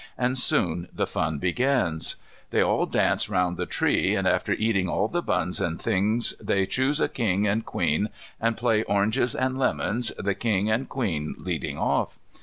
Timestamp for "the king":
10.17-10.71